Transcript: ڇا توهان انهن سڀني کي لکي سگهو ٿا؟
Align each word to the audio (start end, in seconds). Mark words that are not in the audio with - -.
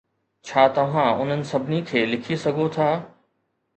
ڇا 0.51 0.61
توهان 0.77 1.11
انهن 1.25 1.45
سڀني 1.51 1.81
کي 1.91 2.03
لکي 2.15 2.39
سگهو 2.47 2.67
ٿا؟ 2.79 2.89